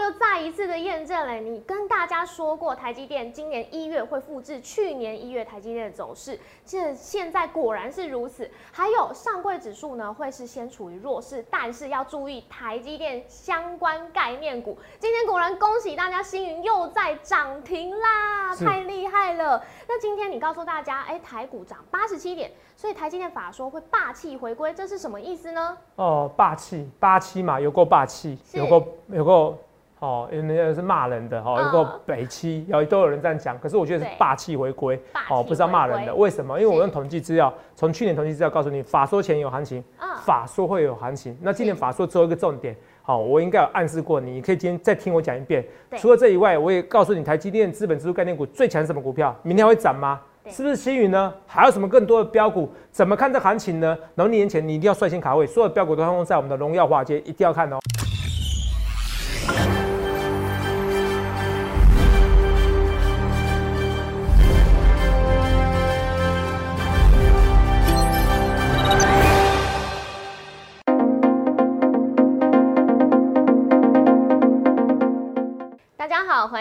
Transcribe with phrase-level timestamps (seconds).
[0.00, 8.50] 又再一次的验证了，你跟大家说过，台积电今年一月会复制去年一月台积电的走势，这现在果然是如此。
[8.72, 19.62] 还有上柜指数呢，会是先处于弱势，但是要注意台积电相关概念股，今天果然恭喜大家，星云又在涨停啦，太厉害了。
[19.88, 25.76] 那今天你告诉大家，哎，台股涨八十七点，所以台积电法说会霸气回归，这是什么意思呢？
[25.96, 29.58] 哦，霸气八七嘛，有够霸气，有够有够。
[30.00, 36.58] 哦，因为那个是骂人的哈，有个北七，有都有人这样讲，可是我觉得是霸气回归，哦，不是要骂人的，为什么？
[36.58, 39.84] 因为我用统计资料，从去年统计资料告诉你，法说前有行情，
[40.24, 45.62] 法说会有行情，那今年法说只有一个重点，好，我应该有暗示过你，你可以今天再听我讲一遍。
[45.98, 49.36] 除了这以外，我也告诉你，台积电资本支出概念股最强什么股票？
[49.42, 50.18] 明天会涨吗？
[50.48, 51.30] 是不是新宇呢？
[51.46, 52.66] 还有什么更多的标股？
[52.90, 53.98] 怎么看这行情呢？
[54.14, 57.78] 农历年前你一定要率先卡位，所有标股都通在我们的荣耀华街，一定要看哦。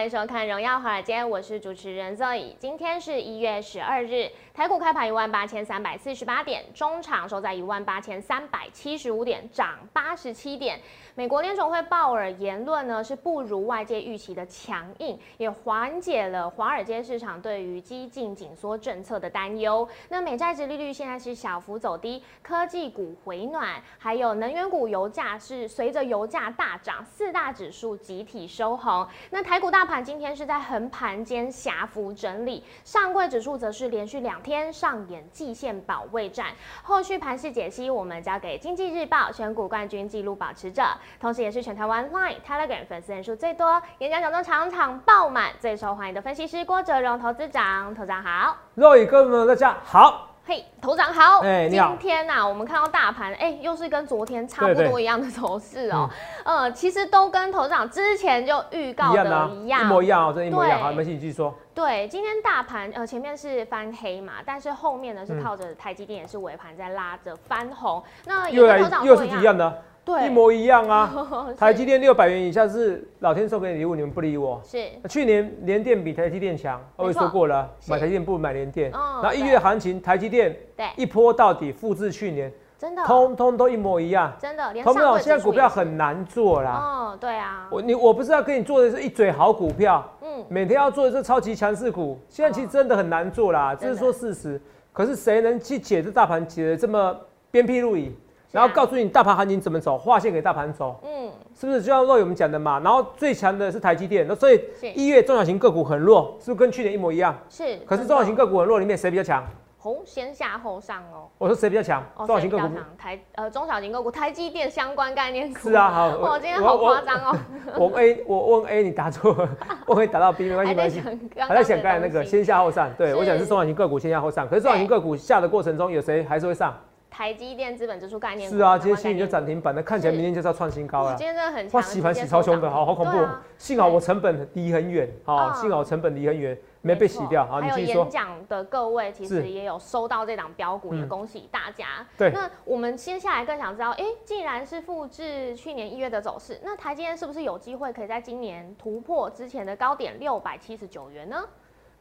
[0.10, 2.56] 收看《荣耀华尔街》，我是主持人 Zoe。
[2.58, 10.80] 今天是一月十二日，台股开盘一万八千三百四十八点，中场收在一万八千三百七十五点，涨八十七点。
[11.14, 19.88] 美国联总会鲍尔言论呢是不如外界预期的强硬，也缓解了华尔街市场对于激进紧缩政策的担忧。
[20.08, 29.08] 那美债值利率现在是小幅走低，科技股回暖，还有能源股油价是随着油价大涨，四大指数集体收红。
[29.30, 36.48] 那台股大盘今天是在横盘间狭幅整理，上柜指数则是连续两天上演季线保卫战。
[36.84, 40.84] 后续盘势解析，我们交给经济日报选股冠军纪录保持者。
[41.20, 47.94] 同时，也是全台湾 Line、Telegram 粉丝人数最多、演讲讲中场场爆满、最受欢迎的分析师郭哲荣投资长。
[47.94, 50.29] 投资长好，各位哥们大家好。
[50.50, 51.42] 嘿，头长好。
[51.42, 56.10] 哎，今天呐，我们看到大盘，哎，又是跟昨天差不多一样的走势哦。
[56.44, 60.82] 呃，其实都跟头长之前就预告的一样，一模一样哦，真一模一样。
[60.82, 61.54] 好，没事，你继续说。
[61.76, 68.02] 对，今天大盘呃前面是翻黑嘛，但是后面呢是靠着台积电也是尾盘在拉着翻红。
[68.26, 69.84] 那又来又是一样的。
[70.26, 71.54] 一模一样啊！
[71.58, 74.62] 台积电六百元以下是老天送给你礼物，你们不理我。
[74.66, 78.90] 是去年联电比台积电强，我也说过了，买台积电不如买联电。
[78.92, 80.56] 然后一月行情，台积电
[80.96, 84.34] 一波到底，复制去年，真的，通通都一模一样。
[84.40, 86.72] 真的，通通现在股票很难做啦。
[86.72, 87.68] 哦，对啊。
[87.70, 94.60] 我你我不是要跟你做的是一嘴好股票，嗯，每天要做的是超级强势股，现在其实真的很难做啦，这是说事实。
[94.92, 97.16] 可是谁能去解这大盘解的这么
[97.52, 98.18] 鞭辟入里？
[98.52, 102.80] 然后告诉你大盘行情怎么走，划线给大盘走，嗯，是不是就像若我们讲的嘛？
[102.80, 104.60] 然后最强的是台积电，那所以
[104.96, 107.38] 一月中小型个股很弱，是不是跟去年一模一样？
[107.48, 107.78] 是。
[107.86, 109.44] 可是中小型个股很弱，里面谁比较强？
[109.82, 111.30] 红先下后上哦。
[111.38, 112.04] 我说谁比较强？
[112.18, 112.68] 中小型个股
[112.98, 115.60] 台呃中小型个股台积电相关概念股。
[115.60, 116.18] 是啊，好。
[116.18, 117.38] 我今天好夸张哦。
[117.78, 119.48] 我 A 我问 A 你答错，
[119.86, 121.02] 我以答到 B 没关系没关系。
[121.38, 126.76] 还在想刚才那个先下后上，对我想是中小型个股先下后上，可是中小型个股下的过程中有谁还是会上？
[127.10, 131.16] 台积电资本支出概念是啊，今天新宇就涨停板，那看起来明天就是要创新高了。
[131.16, 133.28] 今天真的很哇，洗盘洗超凶的，好好恐怖。
[133.58, 137.46] 幸好我成本离很远，好，幸好成本离很远，没被洗掉。
[137.46, 138.04] 好，你继续说。
[138.04, 142.06] 演讲的各位其实也有收到这档标股，也恭喜大家。
[142.18, 142.32] 对。
[142.32, 151.44] 那我们接下来更想知道，哎，既然是复制去年一月的走势，那台积电是不是有机会可以在今年突破之前的高点六百七十九元呢？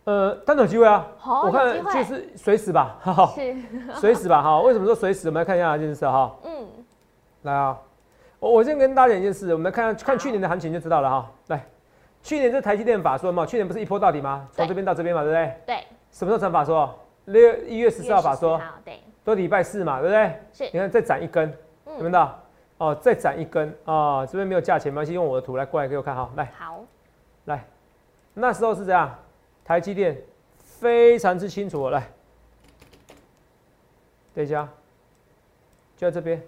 [0.09, 1.07] 呃，当然有机会啊！
[1.19, 2.97] 好，我看就是随时吧，
[3.37, 3.55] 是
[4.01, 4.59] 随时吧，哈。
[4.63, 5.29] 为什么说随时？
[5.29, 6.35] 我们来看一下这件事哈。
[6.45, 6.67] 嗯，
[7.43, 7.79] 来啊，
[8.41, 11.31] 我我先跟大家讲一件事，我们来看看去年的行情就知道了哈。
[11.49, 11.63] 来，
[12.23, 14.49] 去年这台积电法说嘛，去年不是一波到底吗？
[14.51, 15.55] 从这边到这边嘛，对不对？
[15.67, 15.77] 对。
[16.11, 16.89] 什么时候成法说？
[17.27, 20.41] 六一月十四号法说，对，都礼拜四嘛，对不对？
[20.55, 20.65] 是。
[20.73, 21.53] 你看再涨一根，
[21.85, 22.41] 有没有到？
[22.79, 24.25] 哦，再涨一根啊！
[24.25, 26.31] 这边没有价钱，没关系，用我的图来过来给我看哈。
[26.35, 26.81] 来，好，
[27.45, 27.63] 来，
[28.33, 29.15] 那时候是这样。
[29.69, 30.17] 台积电
[30.57, 32.11] 非常之清楚，来，
[34.35, 34.67] 等一下，
[35.95, 36.43] 就在这边。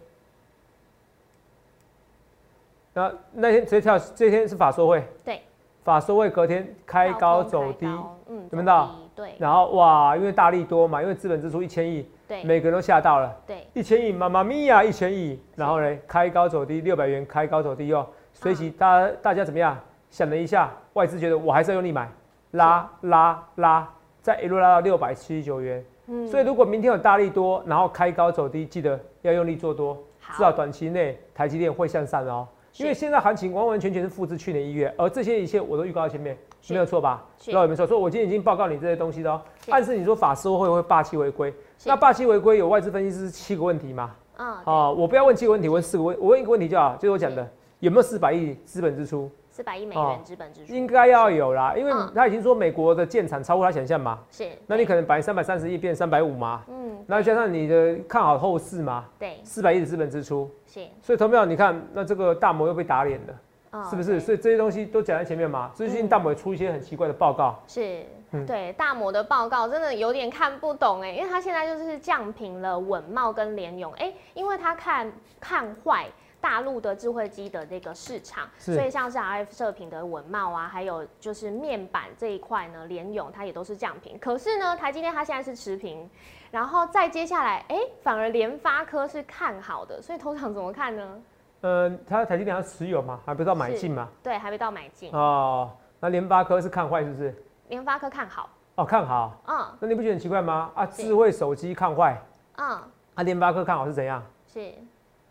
[2.95, 5.43] 那那天直接跳，这天是法说会，对，
[5.85, 7.85] 法说会隔天开高走低，
[8.27, 8.97] 嗯，怎么到？
[9.15, 19.79] 对，然后哇，因为大力多嘛，因为资本支出一千亿，对，每个人都吓到了，对，一千亿，妈妈咪呀，一千亿，然后呢，开高走低，六百元开高走低哦，随即大家大家怎么样？
[20.11, 22.11] 想了一下，外资觉得我还是要用力买。
[22.53, 23.89] 拉拉拉，
[24.21, 25.85] 再一路拉到六百七十九元。
[26.07, 29.97] 嗯，所以如果明天有大力多，然后开高走低，记得要用力做多，
[30.37, 32.47] 至少短期内台积电会向上哦。
[32.77, 36.37] 因为现在行情完完全全是复制去年一月，而这些一切我都预告在前面，
[36.69, 37.25] 没有错吧？
[37.37, 37.87] 知道有没有错？
[37.87, 41.53] 所以我今天已经报告你这些东西了，暗示你说法师会会霸气违规，
[41.85, 44.15] 那霸气违规有外资分析师七个问题吗？
[44.37, 47.47] 啊，我不要问七个问题，问四个问，我问一个问题就好，就是我讲的
[47.81, 49.31] 有没有四百亿资本支出？
[49.61, 54.19] 四百亿美元资本支出应该要有啦，因为他已经说美国的建产超过他想象嘛。
[54.31, 56.63] 是，那你可能百三百三十亿变三百五嘛。
[56.69, 59.05] 嗯，那加上你的看好后市嘛。
[59.19, 60.51] 对，四百亿的资本支出。
[60.67, 64.19] 是，所以投票你看，那这个大摩又被打脸了，是不是？
[64.19, 65.71] 所以这些东西都讲在前面嘛。
[65.75, 67.63] 最近大摩出一些很奇怪的报告。
[67.67, 68.03] 是，
[68.47, 76.07] 对，大摩的报告真的有点看不懂哎，因为他现在就是降平了稳茂跟联勇哎，因为他看看坏。
[76.41, 84.19] 大陆的智慧机的这个市场，所以像是 RF 射频的文茂啊，还有就是面板这一块呢，联咏它也都是降频。
[84.19, 86.09] 可是呢，台积电它现在是持平，
[86.51, 91.23] 然后再接下来，哎，反而联发科是看好的，所以头场怎么看呢？
[91.61, 94.09] 呃，它台积电还持有嘛，还不到买进嘛？
[94.23, 95.13] 对，还没到买进。
[95.13, 95.71] 哦，
[96.01, 97.35] 那联发科是看坏是不是？
[97.69, 98.49] 联发科看好。
[98.77, 99.39] 哦，看好。
[99.47, 99.77] 嗯。
[99.79, 100.71] 那你不觉得很奇怪吗？
[100.75, 102.19] 啊，智慧手机看坏。
[102.57, 102.81] 嗯。
[103.15, 104.23] 啊，联发科看好是怎样？
[104.47, 104.73] 是。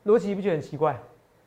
[0.05, 0.97] 逻辑不觉得很奇怪？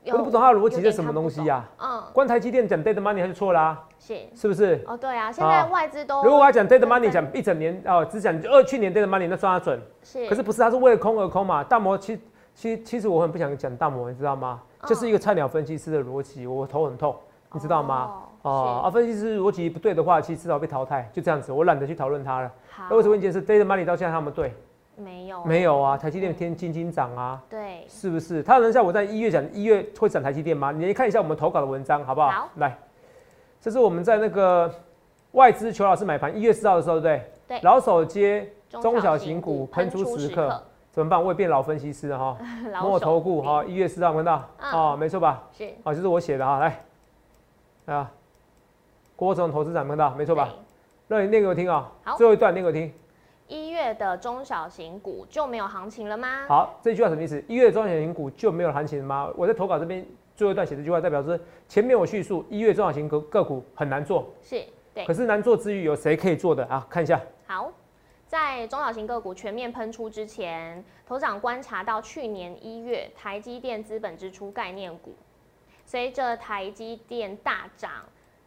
[0.06, 1.64] 我都不懂它的逻辑是什么东西呀？
[1.78, 3.80] 嗯，关台积电讲 dead money 他就错啦？
[4.00, 4.82] 是是不是？
[4.86, 9.80] 哦，对啊，现在外资都如果我要讲 dead money 讲一整年哦，只讲二去年 dead money 那算它准。
[10.02, 10.60] 是，可是不是？
[10.60, 11.62] 它是为了空而空嘛？
[11.62, 12.20] 大摩其
[12.52, 14.60] 其其实我很不想讲大摩，你知道吗？
[14.86, 17.14] 就是一个菜鸟分析师的逻辑，我头很痛，
[17.52, 18.10] 你知道吗？
[18.42, 22.50] 哦，啊，分析师逻辑不对的话，其实迟早被淘汰，就这样子，我懒得去讨论它了。
[22.72, 24.52] 好，那为什么问题是 dead money 到现在他们对？
[24.96, 25.96] 没有，没有啊！
[25.96, 28.42] 台积电天金金涨啊，对，是不是？
[28.42, 30.70] 他能像我在一月讲一月会涨台积电吗？
[30.70, 32.28] 你看一下我们投稿的文章好不好？
[32.28, 32.76] 好，来，
[33.60, 34.72] 这是我们在那个
[35.32, 37.58] 外资裘老师买盘一月四号的时候，对不对？
[37.58, 37.60] 对。
[37.62, 41.22] 老手接中小型股喷出时刻，怎么办？
[41.22, 42.36] 我也变老分析师了哈。
[42.82, 45.42] 摸头顾哈，一月四号看到啊，没错吧？
[45.56, 48.10] 是啊，就是我写的哈，来，啊，
[49.16, 50.50] 郭总投资长看到没错吧？
[51.08, 52.92] 那你念给我听啊，最后一段念给我听。
[53.52, 56.46] 一月的中小型股就没有行情了吗？
[56.48, 57.44] 好，这句话什么意思？
[57.46, 59.30] 一月中小型股就没有行情了吗？
[59.36, 60.02] 我在投稿这边
[60.34, 61.38] 最后一段写这句话，代表是
[61.68, 64.64] 前面我叙述一月中小型个个股很难做，是
[64.94, 65.04] 对。
[65.04, 66.86] 可是难做之余，有谁可以做的啊？
[66.88, 67.20] 看一下。
[67.46, 67.70] 好，
[68.26, 75.14] 在中小型个股全面喷出之前，头长观察到去年一月台积电资本支出概念股，
[75.84, 77.90] 随着台积电大涨，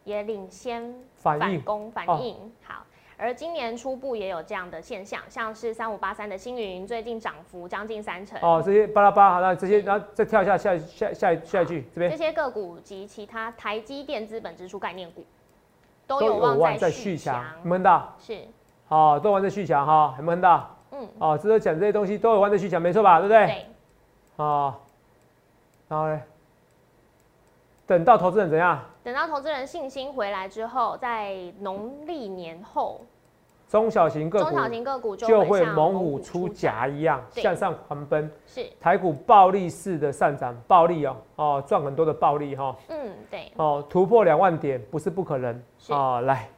[0.04, 2.52] 也领先反攻反应。
[2.64, 2.84] 好。
[3.18, 8.38] 而今年初步也有这样的现象，像是三五八三的星云最近涨幅将近三成。
[8.42, 12.12] 哦，这些巴拉巴，好，那这些，然后再跳一下下下下下一句这边。
[12.12, 15.24] 这些个股及其他台积电资本支出概念股
[16.06, 18.14] 都有望在续强，有没有到？
[18.20, 18.40] 是。
[18.90, 20.78] 哦，都有望在续强哈，有没看到？
[20.92, 21.08] 嗯。
[21.20, 23.20] 哦，值得讲这些东西都有望在续强，没错吧？
[23.20, 23.46] 对不对？
[23.46, 23.66] 对。
[24.38, 24.76] 哦。
[25.88, 26.22] 然后呢？
[27.88, 28.84] 等到投资人怎样？
[29.06, 33.02] 等到投资人信心回来之后，在农历年后，
[33.70, 38.28] 中小型个股中小型个股就会猛虎出夹一样向上狂奔。
[38.48, 42.76] 是台股暴力式的上涨，暴力哦哦赚很多的暴力哈。
[42.88, 43.52] 嗯，对。
[43.58, 46.22] 哦，突破两万点不是不可能啊！
[46.22, 46.50] 来，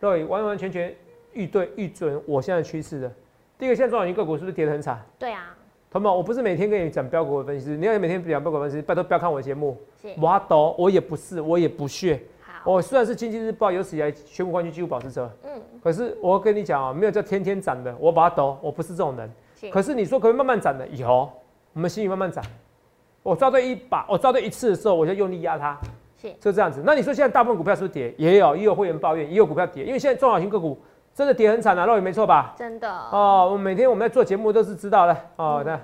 [0.00, 0.96] 各位完完全全
[1.34, 3.12] 预对预准我现在趋势的。
[3.58, 5.04] 第一个，现在中小型个股是不是跌得很惨？
[5.18, 5.54] 对啊。
[5.90, 9.76] 同们，我不是每天跟你讲标股的分析师，你要每天讲标股分析师，拜托不要看我的节目。
[10.22, 12.22] 我懂，我也不是，我也不屑。
[12.64, 15.50] 我虽然是经济日报有史以来全国冠军纪录保持者，嗯，
[15.82, 19.28] 可是我跟你讲啊，没有叫天天涨的，我把它抖，我不是这种人。
[19.72, 21.28] 可是你说可以慢慢涨的，有，
[21.72, 22.44] 我们心里慢慢涨。
[23.24, 25.76] 我抓对一把，我抓对一次的时候，我就用力压它。
[26.22, 26.80] 是，就这样子。
[26.86, 28.14] 那你说现在大部分股票是不是跌？
[28.16, 30.78] 也有，也有会员抱怨，也有股票跌，因为现在中小型个股。
[31.20, 32.54] 真的跌很惨啊，肉也没错吧？
[32.56, 35.62] 真的哦，我每天我们在做节目都是知道的哦。
[35.66, 35.78] 那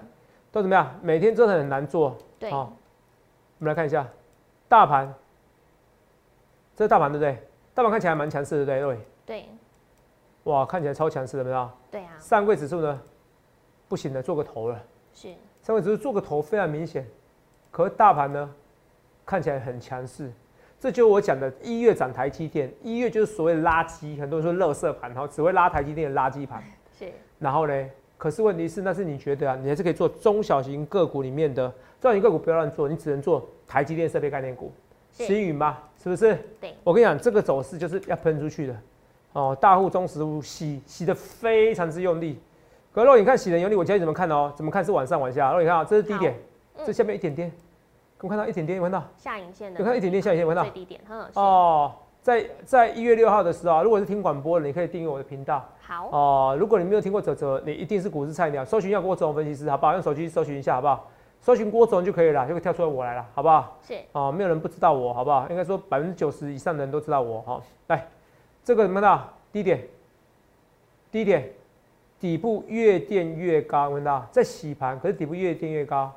[0.50, 0.99] 都怎么样？
[1.02, 2.16] 每天真的很难做。
[2.38, 2.73] 对，好，
[3.59, 4.09] 我们来看一下
[4.66, 5.12] 大盘，
[6.75, 7.47] 这是大盘对不对？
[7.75, 9.00] 大盘看起来蛮强势的，对不对？
[9.26, 9.49] 对。
[10.45, 11.71] 哇，看起来超强势的，没有？
[11.90, 12.12] 对啊。
[12.19, 12.99] 上柜指数呢？
[13.88, 14.83] 不行的，做个头了。
[15.12, 15.28] 是。
[15.62, 17.07] 上柜指数做个头非常明显，
[17.71, 18.50] 可是大盘呢，
[19.26, 20.33] 看起来很强势。
[20.87, 26.62] 这就是我讲的，一月涨台积电，一月就是所谓垃圾，很多人说垃圾盘，然后只会拉台积电的垃圾盘。
[26.97, 27.07] 是。
[27.40, 27.90] 然后呢？
[28.16, 31.66] 可是问题是，那是你觉得啊，你还是可以做中小型个股里面的
[32.00, 34.73] 中小型个股，不要乱做，你只能做台积电设备概念股，
[35.11, 36.38] 新云嘛，是不是？
[36.61, 36.73] 对。
[36.85, 38.76] 我跟你讲，这个走势就是要喷出去的。
[39.33, 42.38] 哦，大户中实物洗洗的非常之用力。
[42.95, 44.52] 可若你看洗的用力，我教你怎么看哦？
[44.57, 45.50] 怎么看是往上往下？
[45.50, 46.37] 若你看啊，这是低点，
[46.87, 47.50] 这下面一点点。
[48.26, 51.00] 我看到一点点，有看到下影线的，有看到一点点下影线，看到最低点，
[51.35, 55.64] 哦，在在一月六号的时候，如果是听广播的，你可以订阅我的频道。
[55.80, 59.92] 好哦，如果你没有听过泽泽，你一定是股市菜鸟，搜寻一下郭泽宏分析师，好不好？
[59.92, 61.09] 用手机搜寻一下，好不好？
[61.40, 63.78] 搜寻郭总就可以了，就会跳出来我来了，好不好？
[63.87, 65.47] 是哦，没有人不知道我，好不好？
[65.49, 67.40] 应该说百分之九十以上的人都知道我。
[67.42, 68.09] 好，来，
[68.64, 69.23] 这个什么的？
[69.52, 69.87] 低点，
[71.12, 71.49] 低点，
[72.18, 74.26] 底部越垫越高，闻到？
[74.33, 76.12] 在洗盘，可是底部越垫越高。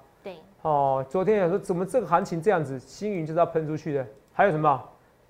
[0.61, 0.69] 对。
[0.69, 4.05] 哦，昨天有说怎么这个行情这样子，星云就是要喷出去的。
[4.33, 4.83] 还有什么？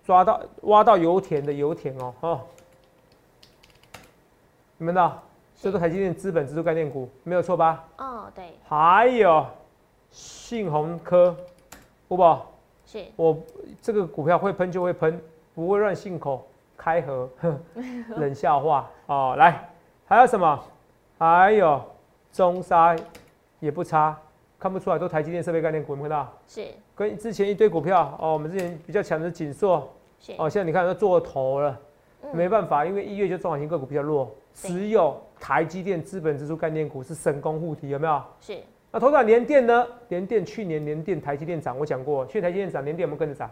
[0.03, 2.41] 抓到挖到油田的油田哦，哦，
[4.77, 5.19] 你们的，
[5.59, 7.83] 这个台积电资本指数概念股没有错吧？
[7.97, 8.53] 哦，对。
[8.67, 9.45] 还有。
[10.11, 11.37] 信鸿科，
[12.07, 12.51] 不宝，
[12.83, 13.37] 是我
[13.79, 15.21] 这个股票会喷就会喷，
[15.53, 17.29] 不会乱信口开河，
[18.17, 19.35] 冷笑话哦。
[19.37, 19.69] 来，
[20.07, 20.59] 还有什么？
[21.19, 21.79] 还有
[22.31, 22.95] 中沙
[23.59, 24.17] 也不差，
[24.59, 26.37] 看不出来都台积电设备概念股，看到？
[26.45, 29.89] 是跟之前一堆股票哦，我们之前比较强的锦硕，
[30.37, 31.79] 哦，现在你看都做头了，
[32.33, 38.21] 没办法，因为一月就中小型个股比较弱，只有台积电资本支出概念股是神功护体，有没有？
[38.41, 38.57] 是。
[38.91, 39.87] 那头涨联电呢？
[40.09, 43.49] 联电去年联电台积电涨，我讲过，去年台积电涨，联电有没有跟着涨？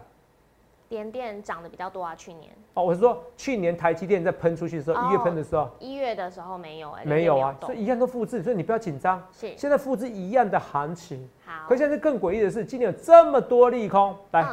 [0.88, 2.50] 联电涨的比较多啊，去年。
[2.74, 9.22] 哦，我是说去年台积电在喷出去的时候，一月喷的时候，一月的时候没有哎，没有啊，所以一样都复制，所以你不要紧张。
[9.32, 11.28] 是，现在复制一样的行情。
[11.44, 11.68] 好。
[11.68, 14.46] 可现在更诡异的是，今年有这么多利空，来，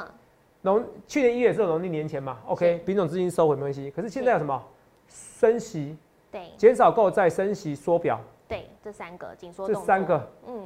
[0.62, 3.92] 农去年一月是农历年前嘛，OK，品种资金收回没关系。
[3.92, 4.62] 可是现在有什么？
[5.08, 5.96] 升息，
[6.32, 8.20] 对，减少购债，升息缩表。
[8.48, 10.65] 对，这三个紧缩这三个，嗯，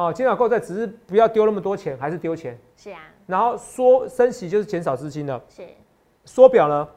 [0.00, 2.58] 哦，减少购债只是不要丢那么多钱，还是丢钱？
[2.74, 3.00] 是啊。
[3.26, 5.38] 然后缩升息就是减少资金了。
[5.46, 5.62] 是。
[6.24, 6.88] 缩表呢？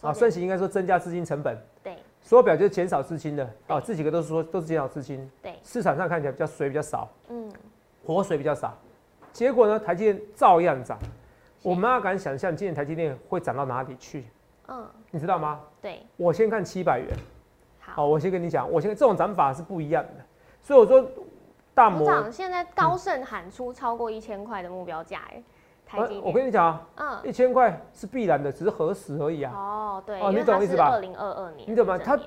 [0.00, 1.58] 啊，升息应该说增加资金成本。
[1.82, 1.96] 对。
[2.22, 3.46] 缩表就是减少资金的。
[3.66, 5.30] 哦，这几个都是说都是减少资金。
[5.42, 5.54] 对。
[5.62, 7.10] 市场上看起来比较水比较少。
[7.28, 7.52] 嗯。
[8.06, 8.74] 活水比较少。
[9.30, 10.98] 结果呢，台积电照样涨。
[11.62, 14.24] 我们要敢想象今年台积电会涨到哪里去？
[14.68, 14.86] 嗯。
[15.10, 15.60] 你知道吗？
[15.82, 16.00] 对。
[16.16, 17.08] 我先看七百元。
[17.80, 20.24] 好，我先跟你讲，我先这种涨法是不一样的，
[20.62, 21.06] 所以我说
[21.74, 25.42] 大摩现在高盛喊出超过一千块的目标价，哎，
[25.84, 29.52] 台积我跟你讲，嗯，一千块是必然的，只是何时而已啊。
[29.52, 30.90] 哦，对，哦，你懂意思吧？
[30.92, 31.98] 二零二二年，你懂吗？
[31.98, 32.18] 他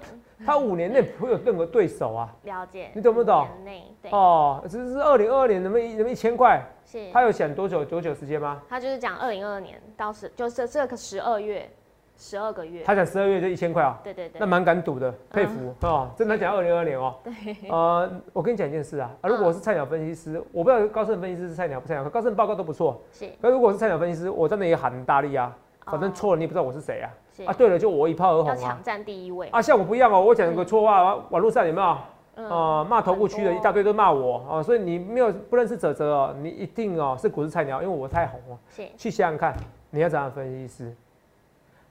[0.45, 2.35] 他五年内不会有任何对手啊。
[2.43, 3.47] 了解，你懂不懂？
[3.63, 8.61] 内，对，哦，只是二零二二年那么一那么一千块，是，他有想多久多久时间吗？
[8.67, 11.69] 他就是讲二零二二年到十，就是这个十二月。
[12.17, 13.99] 十二个月，他讲十二月就一千块啊？
[14.03, 16.09] 对对对，那蛮敢赌的，佩服哦。
[16.17, 17.15] 真的讲二零二二年哦。
[17.23, 17.33] 对。
[17.69, 22.99] 呃，我跟你讲一件事啊，啊，如果我是菜鸟分析师，我不知道高盛分析师是菜鸟不菜鸟，高盛报告都不错。
[23.11, 23.29] 是。
[23.39, 25.55] 那如果是菜鸟分析师，我真的也喊很大力啊，
[25.85, 27.09] 反正错了你也不知道我是谁啊。
[27.45, 28.55] 啊，对了，就我一炮而红啊。
[28.55, 29.47] 抢占第一位。
[29.49, 31.97] 啊，像我不一样哦，我讲个错话，网络上有没有？
[32.35, 38.57] 呃，骂头部区的一大堆都骂我啊，所以你没有不认识泽泽哦，你一定哦是股市菜鸟，因为我太红了。
[38.69, 38.83] 是。
[38.95, 39.55] 去想想看，
[39.89, 40.95] 你要怎样分析师？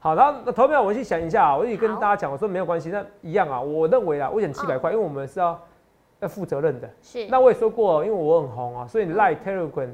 [0.07, 3.61] 好，然后那投票我去想一下啊，我也跟大家讲，我说没有关系，那一样啊。
[3.61, 5.61] 我认为啊，我选七百块，因为我们是要
[6.21, 6.89] 要负责任的。
[7.03, 7.27] 是。
[7.27, 9.89] 那我也说过，因为我很红啊，所以你 Like Telegram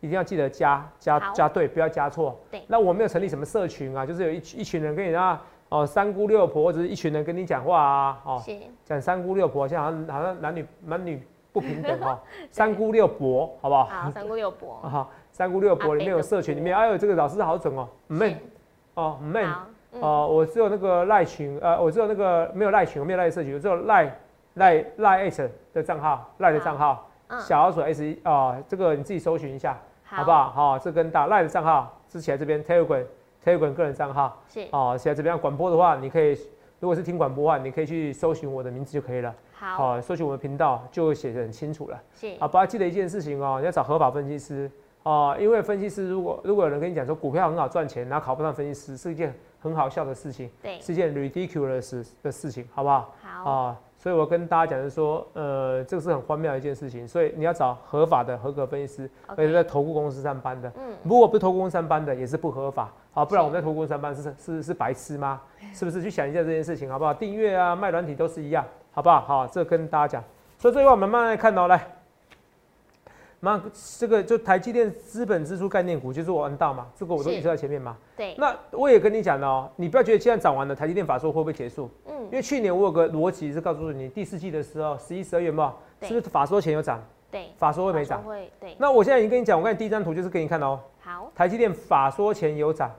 [0.00, 2.40] 一定要记得加加加对，不要加错。
[2.50, 2.62] 对。
[2.68, 8.42] 那我没有成立什么社群啊，就是有一一群人跟你啊，哦三姑六婆或者是一群人跟你讲话啊，哦
[8.86, 12.18] 讲三姑六婆，现在好像好像男女男女不平等哈，
[12.50, 13.84] 三姑六婆好不好？
[13.84, 14.80] 好，三姑六婆。
[14.80, 18.38] 好， 三姑六婆里面有社群，里面哎呦这个老师好准哦，妹。
[19.00, 19.54] 哦，man，
[19.92, 24.14] 哦，我只有那个赖群，呃，我只有那个没有赖群，我没有赖社群，我只有赖
[24.54, 30.22] 赖赖 s 的账号，赖的账号，小老鼠 s 哦，这个你自己搜寻一下，好。
[30.22, 30.50] 不好？
[30.50, 36.38] 好，这跟大赖的账号，支起来这边 Telegram，Telegram 个人账号，是，哦，现在这边广播的话，你可以，
[36.78, 44.70] 如果是听广播的话，你可以去搜寻我的名字就可以了，好，搜寻我的频道就会写的很清楚了，是，好，不要记得一件事情哦，你要找合法分析师。
[45.02, 53.14] 哦，因为分析师如果如果有人跟你讲说股票很好赚钱，然后考不上分析师是一件很好笑的事情，对，是件 ridiculous 的事情，好不好？
[53.22, 65.40] 好啊，所以我跟大家讲是说，呃，这个是很荒谬的一件事情，所以你要找合法的合格分析师，而且在投顾公司上班的，嗯，如果不是投顾公司上班的，也是不合法，好，不然我们在投顾公司上班是是是白痴吗？
[65.72, 66.02] 是不是？
[66.02, 67.14] 去想一下这件事情，好不好？
[67.14, 69.20] 订阅啊，卖软体都是一样，好不好？
[69.22, 70.24] 好，这跟大家讲，
[70.58, 71.80] 所以这一块我们慢慢来看哦，来。
[73.42, 73.58] 那
[73.98, 77.96] 这个就台积电资本支出概念股，就是我恩道嘛，这个我都预测在前面嘛。
[78.14, 78.34] 对。
[78.36, 81.88] 那我也跟你讲了哦，你不要觉得现在涨完了，台积电法说会不会结束？
[82.06, 82.14] 嗯。
[82.24, 87.02] 因为去年我有个逻辑是告诉你，第四季的时候，十一、十二月嘛，是不是法说前有涨？
[87.30, 87.48] 对。
[87.56, 88.22] 法说会没涨？
[88.22, 88.52] 会。
[88.60, 88.76] 对。
[88.78, 90.78] 那我现在已经跟你讲，我看第一张图就是给你看哦。
[91.00, 91.32] 好。
[91.34, 92.94] 台积电法说前有涨，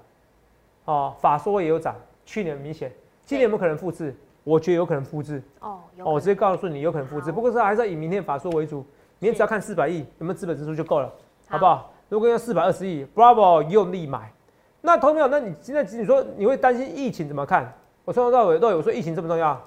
[0.86, 1.96] 哦，法说也有涨，
[2.26, 2.92] 去年明显，
[3.24, 4.16] 今年有没有可能复制？
[4.44, 5.40] 我觉得有可能复制。
[5.60, 5.82] 哦。
[6.00, 8.84] 哦，我直接告诉你有可能复制，不过是还是要以明天法说为主。
[9.24, 11.08] 你只要看四百亿有没有资本支出就够了，
[11.48, 11.94] 好不好？
[12.10, 14.34] 如果要四百二十亿，Bravo 用力买。
[14.82, 17.72] 那投票，那你现在你说你会担心疫情怎么看？
[18.04, 19.62] 我从头到尾都有说疫情这么重要。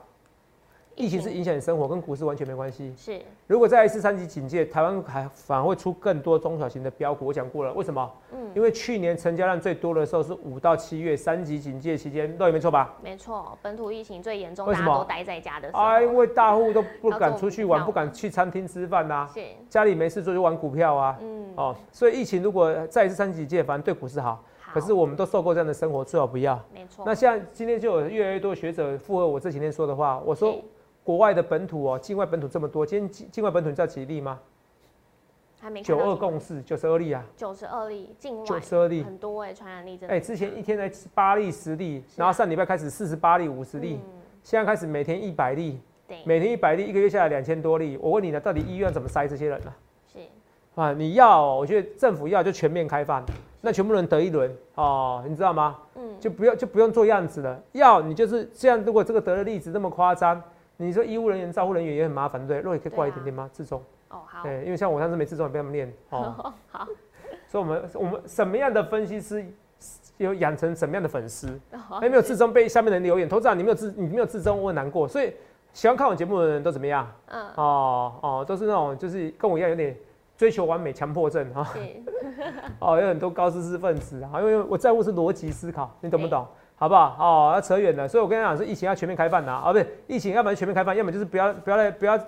[0.96, 2.92] 疫情是影响你生活，跟股市完全没关系。
[2.96, 7.26] 是，如果再一次三级警戒，台湾还反而会出更多中小型的标股。
[7.26, 8.12] 我讲过了，为什么？
[8.32, 12.94] 嗯，因为去年成交量最多的时候是五到七月三级警戒期间，都也没错吧？
[13.02, 15.82] 没错，本土疫情最严重，大家都待在家的时候。
[15.82, 19.28] 啊，因为大户都不敢出去玩，不敢去餐厅吃饭呐，
[19.68, 21.18] 家里没事做就玩股票啊。
[21.20, 24.42] 嗯，哦，所以疫情如果再一次三级警戒，反正对股市好。
[24.72, 26.60] 可是我们都受过这样的生活，最好不要。
[26.72, 27.04] 没错。
[27.06, 30.20] 那像今天就有越来越多学者附和我这几天说的话。
[30.26, 30.56] 我说，
[31.04, 34.40] 国外的本土哦，境外本土这么多，今天境境外本土你知道几例吗？
[35.60, 35.82] 还没。
[35.82, 37.22] 九二共识，九十二例啊。
[37.36, 38.44] 九十二例境外。
[38.44, 39.02] 九十二例。
[39.02, 40.14] 很多哎，传染力真的。
[40.14, 44.00] 哎，之前一天才八例、十例，然后上礼拜开始四十八例、五十例，
[44.42, 45.78] 现在开始每天一百例。
[46.24, 47.98] 每天一百例，一个月下来两千多例。
[48.00, 49.72] 我问你呢，到底医院怎么塞这些人呢？
[50.12, 50.18] 是。
[50.74, 53.24] 啊，你要，我觉得政府要就全面开放。
[53.62, 55.78] 那全部人得一轮哦，你知道吗？
[55.94, 57.60] 嗯，就不要就不用做样子了。
[57.72, 58.78] 要你就是这样。
[58.84, 60.40] 如果这个得的例子那么夸张，
[60.76, 62.66] 你说医务人员、照护人员也很麻烦，对不对？
[62.66, 63.48] 肉也可以挂一点点吗？
[63.52, 64.42] 自重哦，好。
[64.42, 66.52] 对，因为像我上次没自重，也被他们练哦。
[66.70, 66.86] 好。
[67.46, 69.44] 所以我们我们什么样的分析师
[70.16, 71.60] 有养成什么样的粉丝？
[72.00, 75.06] 还没有自重被下面的人留言，投资长你没有自你没有自重，我很难过。
[75.06, 75.32] 所以
[75.72, 77.10] 喜欢看我节目的人都怎么样？
[77.26, 77.46] 嗯。
[77.56, 79.96] 哦哦，都是那种就是跟我一样有点。
[80.36, 81.64] 追求完美强迫症哈，
[82.80, 86.44] 哦，有很多高知识分子啊，因为我在乎是逻辑思考，你懂不懂？
[86.76, 87.16] 好不好？
[87.18, 92.18] 哦，要扯远了，所以我跟你讲是疫情要全面开放的啊，不是疫情要不然全面开放，要么就是不要不要来不要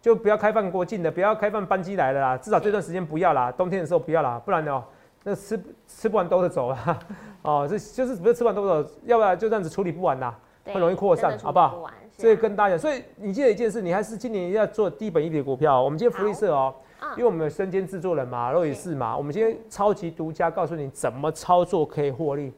[0.00, 4.82] 就不要开放国境的，不要开放班机来了啦，至少这段时间不要啦，冬天的时候不要啦，不然哦，
[5.24, 6.98] 那吃吃不完兜着走啊，
[7.42, 11.88] 哦，这就是不是吃完兜着走，要不然就这样子处理不完啦，会容易扩散，好不好？
[12.18, 16.74] 所以跟大家讲，所以你记得一件事，你还是今年要做低本一笔的股票，我们今天福利社哦。
[17.12, 22.52] 因为我们有身兼制作人嘛，肉也是嘛，我们今天超级独家告诉你怎么操作可以获利，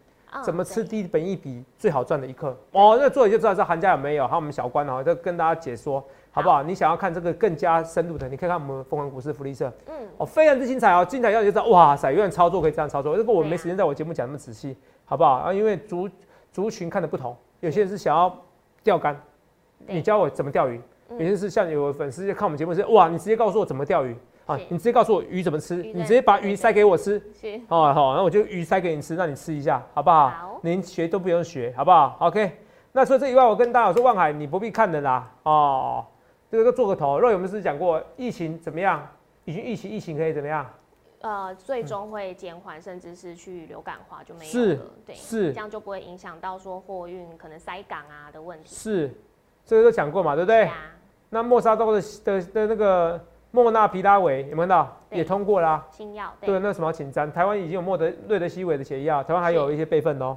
[0.44, 2.97] 怎么吃低本一笔最好赚的一刻哦。
[3.00, 6.62] 那做你就知道这行家有没有，还有我们小关哦，就跟大家解说好不好？
[6.62, 15.32] 你想要看这个更加深入的，你可以看我们凤凰股市福利社，嗯，哦，非常之精彩哦，精彩要就知道哇塞，有点操作可以这样操作，这个我没时间在我节目讲那么仔细，好不好？
[15.32, 16.08] 啊，因为族
[16.52, 18.35] 族群看的不同，有些人是想要
[18.83, 19.20] 钓竿，
[19.87, 20.79] 你教我怎么钓鱼；
[21.18, 24.16] 有些是像有粉丝看我们节目是哇，你直接告诉我怎么钓鱼。
[24.48, 27.22] 啊，你直接告诉我鱼怎么吃，你直接把鱼塞给我吃。
[27.68, 30.30] 哦，好，那我就鱼塞给你吃，让你吃一下，好不好？
[30.30, 30.61] 好。
[30.62, 32.58] 您学都不用学，好不好？OK。
[32.92, 35.30] 那除了这以外，我跟大家说，望海你不必看的啦。
[35.42, 36.06] 哦，
[36.50, 37.20] 这个做个头。
[37.20, 39.06] 若有没有是讲过疫情怎么样？
[39.44, 40.66] 已经疫情疫情可以怎么样？
[41.20, 44.80] 呃，最终会减缓，甚至是去流感化就没有了。
[45.04, 48.74] 对，是这样就不会影响到说货运可能塞港啊的问题。
[48.74, 49.11] 是，
[49.66, 50.70] 这个都讲过嘛，对不对？
[51.28, 53.22] 那莫沙多的的的那个。
[53.62, 54.97] 莫纳皮拉韦有没有看到？
[55.11, 55.87] 也通过啦。
[55.90, 57.31] 新药对，那什么紧张？
[57.33, 60.37] 台湾已经有莫德瑞德西韦的血药，台湾还有一些备份哦。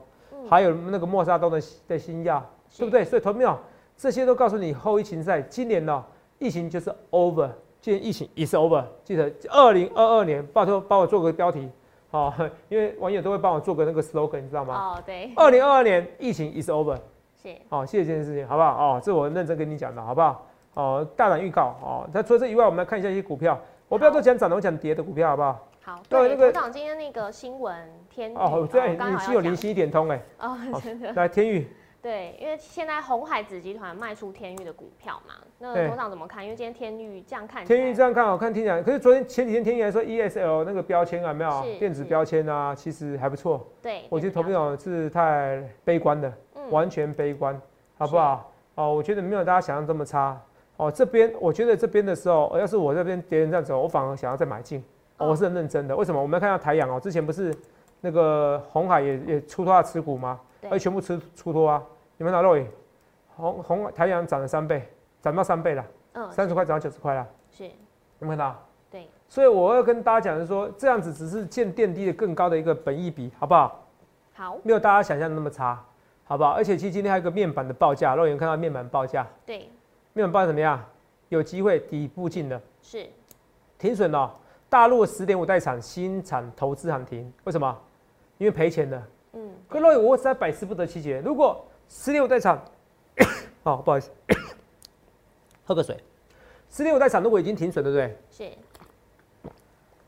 [0.49, 2.43] 还有那个莫沙东的的新药，
[2.77, 3.05] 对不对？
[3.05, 3.57] 所以投票
[3.95, 6.03] 这些都告诉你后疫情在今年呢，
[6.39, 8.83] 疫情就是 over，今年疫情 is over。
[9.03, 11.69] 记得二零二二年，拜托帮我做个标题，
[12.09, 12.33] 好，
[12.69, 14.95] 因为网友都会帮我做个那个 slogan，你知道吗？
[14.95, 15.31] 哦，对。
[15.35, 16.97] 二零二二年疫情 is over。
[17.37, 17.61] 谢。
[17.69, 18.69] 好，谢谢这件事情，好不好？
[18.95, 20.47] 哦，这我认真跟你讲的，好不好？
[20.73, 22.09] 哦，大胆预告哦！
[22.13, 23.59] 那除了这以外，我们来看一下一些股票。
[23.89, 25.67] 我不要都讲涨的，我讲跌的股票，好不好？
[25.83, 26.01] 好。
[26.07, 27.75] 对，那个涨今天那个新闻
[28.09, 30.21] 天宇哦，对，你是有灵犀一点通哎。
[30.39, 31.11] 哦，真的。
[31.11, 31.67] 来天宇。
[32.01, 36.43] 对，因为现在红海子集团卖出天域的股票嘛，那头场怎么看？
[36.43, 43.67] 因为今天天域这样看，天域这样看好看听讲，可是昨天前几天天域来说 ESL 那个标签啊，没有电子标签啊，其实还不错。
[43.83, 46.33] 对，我觉得投票是太悲观的，
[46.71, 47.61] 完全悲观，
[47.99, 48.51] 好不好？
[48.75, 50.41] 哦，我觉得没有大家想象这么差。
[50.77, 54.83] 哦，这边我觉得这边的时候，要是我这边别人这样走，我反而想要再买进。
[55.17, 55.95] 我是很认真的。
[55.95, 56.19] 为什么？
[56.19, 57.55] 我们看到台阳哦，之前不是
[57.99, 60.39] 那个红海也也出脱持股吗？
[60.63, 61.83] 而且全部出出脱啊！
[62.17, 62.67] 你们哪位？
[63.35, 64.87] 红红台阳涨了三倍，
[65.21, 65.85] 涨到三倍了。
[66.13, 67.27] 嗯，三十块涨到九十块了。
[67.51, 67.71] 是，有
[68.21, 68.59] 没有看到？
[68.89, 69.07] 对。
[69.29, 73.85] 所以我要跟大家讲的是说，这样子只是见电低的更高的一个本益比，好不好？
[74.33, 74.57] 好。
[74.63, 75.79] 没有大家想象的那么差，
[76.23, 76.51] 好不好？
[76.51, 79.27] 而且其实今天还有个面板的报价，肉眼看到面板报价。
[79.45, 79.69] 对。
[80.13, 80.83] 面板报怎么样？
[81.29, 83.07] 有机会底部进的，是
[83.77, 84.37] 停损了。
[84.67, 87.81] 大陆十点五代厂新产投资喊停，为什么？
[88.37, 89.01] 因为赔钱的。
[89.33, 89.49] 嗯。
[89.69, 91.21] 可若有我实在百思不得其解。
[91.23, 92.61] 如果十点五代厂，
[93.63, 94.11] 哦，不好意思，
[95.63, 95.97] 喝个水。
[96.69, 98.17] 十点五代厂如果已经停损，对不对？
[98.29, 98.51] 是。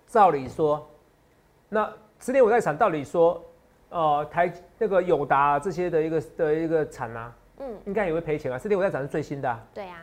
[0.07, 0.85] 照理说，
[1.69, 1.89] 那
[2.19, 3.41] 十点五代厂道理说，
[3.89, 7.33] 呃，台那个友达这些的一个的一个厂啊。
[7.59, 8.57] 嗯，应该也会赔钱啊。
[8.57, 9.99] 四点五代厂是最新的，对啊，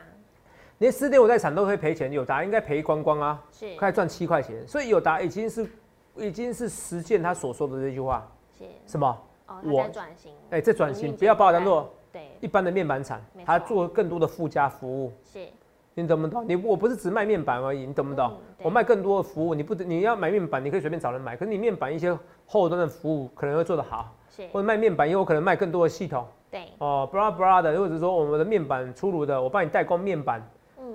[0.79, 4.67] 连四点五代厂都会赔钱，友达应该赔光光啊，是，快赚七块钱。
[4.67, 5.69] 所以友达已经是
[6.15, 9.07] 已经是实践他所说的这句话，是，什么？
[9.47, 15.11] 哦，在转型，哎，在转型，不要把我当做对，一般的面板厂，他做更多的附加服务。
[15.25, 15.45] 是，
[15.93, 16.45] 你懂不懂？
[16.47, 18.37] 你我不是只卖面板而已，你懂不懂？
[18.63, 24.15] 我卖更多的服务，你不你要买面板，你可以随便找人买，可是你面板一些后端的服务可能会做得好。
[24.29, 26.25] 是，或者卖面板，因为我可能卖更多的系统。
[26.51, 30.45] 对，哦，bra bra 的，或者说我们的面板出炉的，我帮你代工面板。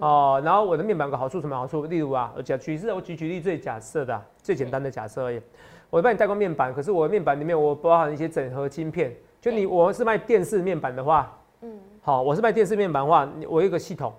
[0.01, 1.87] 哦，然后我的面板有个好处什么好处？
[1.87, 5.41] 例如啊，假举是，我举举例最假设的、最简单的假设而已。
[5.89, 9.17] 我帮你代工面板，可是我的面板里面我包含一些整合晶片。
[9.41, 14.13] 就你我是卖电视面板的话，嗯，好，我是卖电视面板的话，我有一个系统，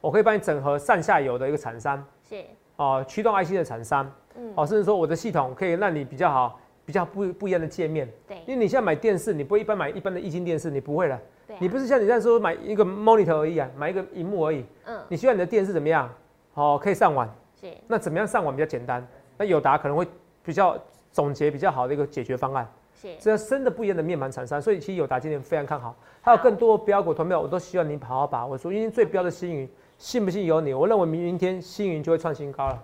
[0.00, 2.42] 我可以帮你整合上下游的一个厂商，是，
[2.76, 6.58] 哦，驱动 IC 的厂商，嗯，哦，甚至说我的系统可以让你比较好。
[6.90, 16.12] 比较不不一样的界面，对，因为你现在买电视，你不会一般买一般的液晶电视，你不会了，对，你不是像你在说买一个 monitor 而已啊，买一个荧幕而已，嗯，你希望你的电视怎么样？
[16.54, 19.06] 哦，可以上网，是，那怎么样上网比较简单？
[19.38, 20.04] 那友达可能会
[20.44, 20.76] 比较
[21.12, 22.68] 总结比较好的一个解决方案，
[23.00, 28.58] 是，这深的不一样的面板厂商，所以其实友达今年非常看好，还有更多标股投票，我都希望你好好把握。
[28.58, 32.82] 说因为最标的星云，信不信由你，我认为明明天星云就会创新高了。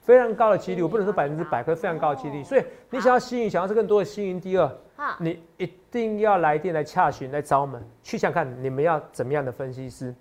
[0.00, 2.44] 非常高的几率，我不能说百分之百，可是非常高的几率。
[2.44, 4.70] 所以你想要吸引，想要是更多的吸引第二，
[5.18, 10.14] 你一定要来电来洽询来找我们，去想看你们要怎么样的分析师。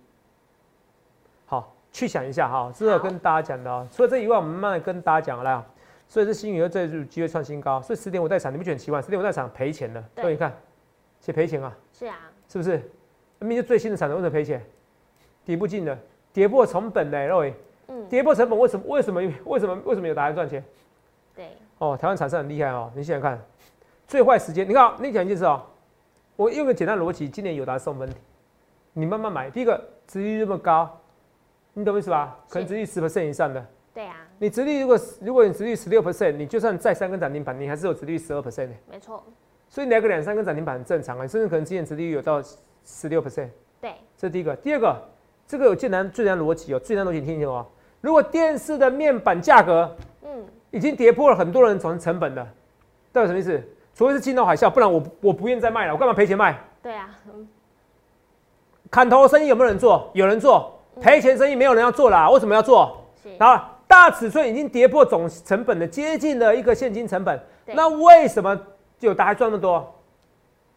[1.45, 3.88] 好，去想一下哈，这是跟大家讲的哦。
[3.91, 5.62] 除了这以外，我们慢慢跟大家讲来。
[6.06, 9.01] 所以这星云又再次机会创新高，所以十点五在场，你不觉得很奇怪？
[9.01, 10.53] 十点五在场赔钱了，对，你看，
[11.19, 11.75] 且赔钱啊。
[11.91, 12.15] 是啊。
[12.47, 12.77] 是不是？
[13.39, 14.63] 明明最新的产能为什么赔钱？
[15.43, 15.97] 底部进的，
[16.32, 17.53] 跌破成本的，各位。
[18.10, 18.86] 跌破成本为什么？
[18.88, 19.22] 为什么？
[19.46, 19.82] 为什么？
[19.86, 20.63] 为什么有答案赚钱？
[21.36, 22.92] 对哦，台湾厂商很厉害哦。
[22.96, 23.42] 你想想看，
[24.08, 25.62] 最坏时间，你看，你讲一件事哦。
[26.36, 28.16] 我用个简单逻辑，今年有答送分题，
[28.94, 29.50] 你慢慢买。
[29.50, 31.00] 第一个，殖利率这么高，
[31.74, 32.39] 你懂我意思吧？
[32.50, 33.66] 可能殖利率十 percent 以上的。
[33.94, 34.16] 对啊。
[34.39, 38.74] 你殖利率如果如果你殖利率十六 percent，你就算再三根涨停板，你还是有殖利率十二 percent 的。
[38.89, 39.24] 没错。
[39.70, 42.42] 所以来个两三根涨停板很正常啊，甚至可能今年殖利率有到
[42.84, 43.50] 十六 percent。
[43.82, 43.94] 对。
[44.18, 44.56] 这是第一个。
[44.56, 45.02] 第二个，
[45.48, 47.68] 这个有最难最难逻辑哦，最难逻辑听清楚哦。
[48.04, 49.89] 如果电视的面板价格，
[50.24, 50.30] 嗯，
[50.72, 52.44] 已经跌破了很多人从成本的，
[53.13, 53.63] 代表什么意思？
[53.96, 55.94] 除非是金融海啸，不然我我不愿意再卖了。
[55.94, 56.60] 我干嘛赔钱卖？
[56.82, 57.10] 对啊，
[58.92, 60.12] 砍头生意有没有人做？
[60.13, 62.30] 有人做，赔钱生意没有人要做啦。
[62.30, 62.98] 为什么要做？
[63.39, 68.60] 然后大尺寸已经跌破总成本的接近了一个现金成本，那为什么
[69.00, 69.96] 就大家赚那么多？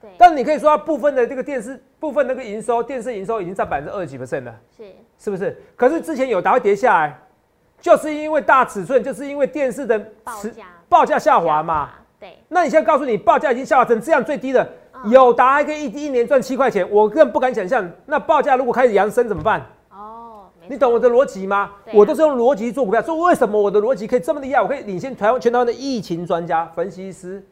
[0.01, 4.55] 对，但你可以说部分的这个电视部分那个营收，电视营收已经占百分之二十几 percent 了。
[4.77, 4.85] 是。
[5.19, 5.57] 是不是？
[5.75, 7.19] 可是之前有达会跌下来，
[7.81, 11.91] 就是因为大尺寸，就是因为电视的报价报价下滑嘛。
[12.21, 12.37] 对。
[12.49, 14.69] 那你现在告诉你，报价已经下滑成这样最低的，
[15.07, 17.91] 有达还可以一一年赚七块钱，我更不敢想象。
[18.05, 19.65] 那报价如果开始扬升怎么办？
[19.91, 21.71] 哦，你懂我的逻辑吗？
[21.95, 24.61] 我都是用逻辑做股票，说为什么我的逻辑可以这么厉害？
[24.61, 27.43] 我可以领先台湾全台湾的疫情专家分析师。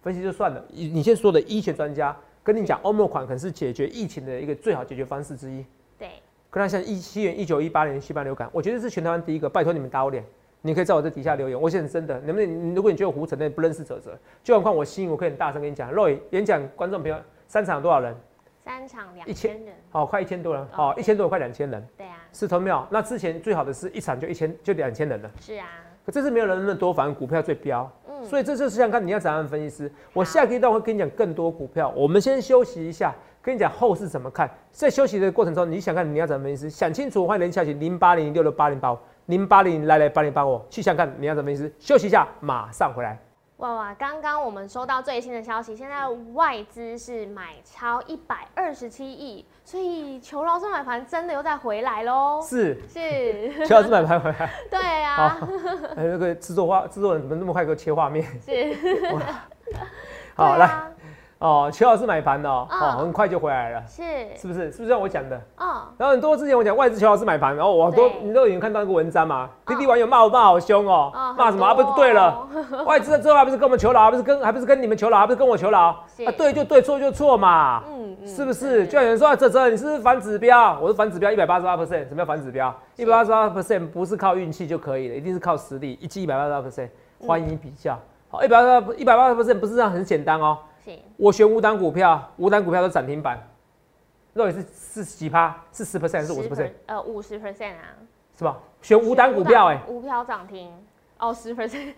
[0.00, 0.02] 嗯。
[0.02, 5.64] 分析就算了，你你先说的医学专家跟你讲，欧盟款可能是解决疫情的一个最好解决方式之一。
[5.98, 6.08] 对。
[6.52, 9.48] 跟他像一七年、一九一八年新冠流感，我觉得是全台湾第一个。
[9.48, 10.24] 拜托你们打我脸，
[10.62, 11.60] 你可以在我这底下留言。
[11.60, 12.74] 我现在真的，能不能？
[12.74, 15.92] 如果你觉得我胡扯，那不认识泽泽，就况我心，我可以很大声跟你讲。
[15.94, 18.12] Roy 演讲观众朋友，三场有多少人？
[18.64, 21.86] 三场两千人，好，快一千多人，好，一千多快两千人。
[21.96, 22.84] 对啊，是头庙。
[22.90, 25.30] 那之前最好的是一场就一千，就两千人了。
[25.40, 25.66] 是啊，
[26.04, 27.88] 可这次没有人那么多，反而股票最标。
[28.20, 29.90] 嗯，所以这就是想看你要怎样分析师。
[30.12, 31.92] 我下个阶段会跟你讲更多股票。
[31.96, 33.14] 我们先休息一下。
[33.42, 36.68] 跟你讲后市怎么看，在休息的过程中，你想看你要怎么分析？
[36.68, 41.72] 想清楚，欢迎联系下去零八零六六八零八五零八零来来八零八五，去想看你要怎么分析。
[41.78, 43.18] 休息一下，马上回来。
[43.60, 43.94] 哇哇！
[43.98, 52.40] 刚刚我们收到最新的消息，现在外资是买超一百二十七亿，所以求老师买盘真的又再回来喽？
[52.42, 54.50] 是是， 求老师买盘回来。
[54.70, 55.28] 对啊。
[55.28, 55.46] 好，
[55.94, 58.24] 那个制作画制作人怎么那么快给我切画面？
[58.40, 58.74] 是。
[60.34, 60.89] 好来。
[61.40, 62.66] 哦，邱老师买盘的哦，
[62.98, 64.02] 很快就回来了，是
[64.36, 64.70] 是不是？
[64.70, 65.40] 是不是像我讲的？
[65.56, 71.74] 哦，然后很多之前我讲外资邱老师买盘，然后我都你都已经看到那个文章嘛滴滴网友骂我骂好凶哦，骂什么？
[71.74, 72.46] 不是对了，
[72.84, 75.86] 外资之后还不是跟我们求饶，还不是跟还不是跟你们求饶，还不是跟我求饶？
[76.26, 78.86] 啊，对就对，错就错嘛，嗯嗯，是不是？
[78.86, 80.78] 就有人说泽泽你是不是反指标？
[80.78, 82.74] 我是反指标一百八十八 percent，什么叫反指标？
[82.96, 86.90] 一百八十八 percent 不是靠运气就可以了，一定是靠实力，一记一百八十八 percent，
[87.26, 87.98] 欢迎比较。
[88.28, 90.58] 好，一百八一百八十 percent 不是这样很简单哦。
[91.16, 93.38] 我选五档股票，五档股票都涨停板，
[94.34, 95.56] 到底是是几趴？
[95.72, 96.70] 是十 percent 还是五十 percent？
[96.86, 97.94] 呃，五十 percent 啊，
[98.38, 98.56] 是吧？
[98.82, 100.72] 选五档股票，哎，五票涨停，
[101.18, 101.92] 哦，十 percent，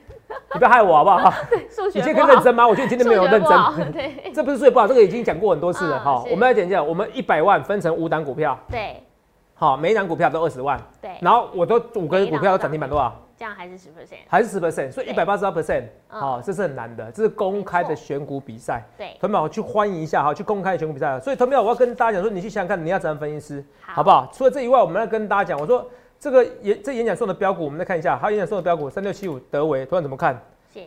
[0.54, 1.32] 你不要害我好不好？
[1.48, 2.66] 对， 数学你今天认真吗？
[2.66, 6.24] 我觉得你今天没有认真，对， 这不是数学不好，这个已经讲过很多次了哈。
[6.30, 9.02] 我们来讲一下，我们一百万分成五档股票，对，
[9.62, 13.14] 好，每一档股票都二十万，对，然后我都五个股票都涨停板多少？
[13.38, 24.28] 这样还是十 percent，还是十 percent，所以一百八十二 percent，好，这是很难的，这是公开的选股比赛，对，同学们去欢迎一下哈，去公开选股比赛，所以同学们我要跟大家讲说，你去想想看，你要怎样分析师，好不好？
[24.32, 30.36] 除了这以外，我们要跟大家讲，我说这个演这演讲送的标股，我们再看一下，还有演讲送的标股三六七五德维，同学怎么看？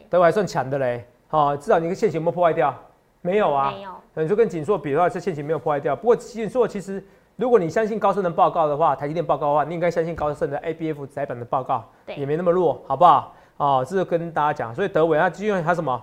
[0.09, 2.77] 德维还算强的嘞，好，至少你个线型有没有破坏掉？
[3.21, 7.01] 没有啊，没有，你说跟锦硕比的话，这线型没有破坏掉，不过锦硕其实。
[7.36, 13.34] 如果你相信高盛的报告的话，台积电报告的话，你应该相信高盛的 A B F 窄板的报告，也没那么弱，好不好？
[13.58, 16.02] 哦，这是跟大家讲，所以德伟啊，基本还什么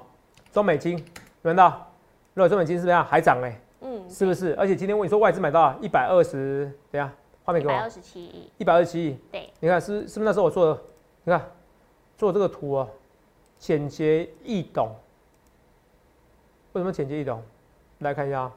[0.51, 1.03] 中美金，
[1.43, 1.87] 看到？
[2.35, 3.61] 如果中美金是不是还涨哎？
[3.81, 4.55] 嗯，是不是？
[4.57, 7.11] 而且今天问你说外资买到一百二十，怎样？
[7.45, 7.73] 画面给我。
[7.73, 8.51] 一百二十七亿。
[8.59, 9.19] 一百二十七亿。
[9.31, 9.51] 对。
[9.61, 10.81] 你看是是不是那时候我做的？
[11.25, 11.51] 你看
[12.17, 12.87] 做这个图啊，
[13.59, 14.95] 简洁易懂。
[16.73, 17.43] 为什么简洁易懂？
[17.99, 18.51] 来看一下。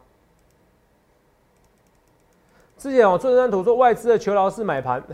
[2.86, 5.02] 之前我做这张图，说外资的求饶式买盘，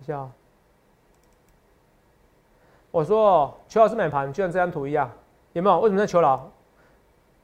[0.00, 0.26] 一下，
[2.90, 5.10] 我说求饶式买盘就像这张图一样，
[5.52, 5.78] 有没有？
[5.80, 6.50] 为什么在求饶？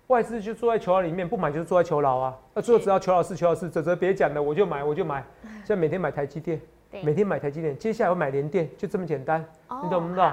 [0.07, 2.35] 外资就坐在求饶里面，不买就是坐在求饶啊。
[2.55, 5.23] 那最后只要求饶式、求饶式，这这别讲了，我就买，我就买。
[5.43, 6.59] 现在每天买台积电，
[7.03, 9.45] 每天买台积电，接下来我买联电，就这么简单，
[9.83, 10.33] 你懂不懂？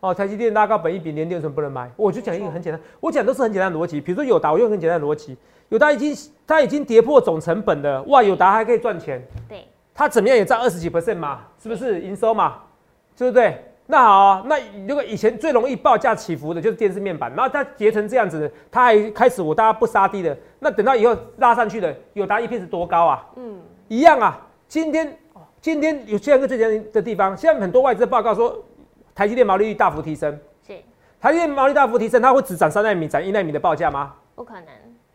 [0.00, 1.90] 哦，台积电拉高本一比，联电为什么不能买？
[1.96, 3.98] 我就讲一个很简单，我讲都是很简单的逻辑。
[3.98, 5.38] 比如说友达，我用很简单的逻辑。
[5.68, 6.14] 友达已经，
[6.46, 8.22] 它已经跌破总成本了，哇！
[8.22, 12.62] 有达还可以赚钱，对，它怎么样也占二十几 percent 嘛，是不是营收嘛，
[13.16, 13.64] 对不对？
[13.90, 23.26] 那好，那如果以前最容易报价起伏的就是电视面板，然后它跌成这样子，它还开始我大家不杀低的，那等到以后拉上去的，有达一片是多高啊？
[23.36, 24.46] 嗯，一样啊。
[24.68, 25.18] 今天
[25.60, 28.62] 今天有这样一个最简单的地方，现在很多外资报告说
[29.14, 30.74] 台积电毛利率大幅提升，是
[31.18, 34.14] 台积电毛利大幅提升，它会只涨三纳米、涨一纳米的报价吗？
[34.34, 34.66] 不可能。